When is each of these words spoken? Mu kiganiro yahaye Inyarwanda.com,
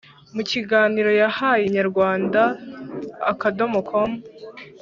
Mu 0.35 0.41
kiganiro 0.49 1.09
yahaye 1.21 1.63
Inyarwanda.com, 1.65 4.09